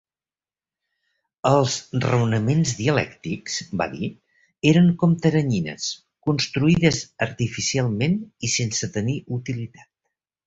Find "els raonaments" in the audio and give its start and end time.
1.49-2.71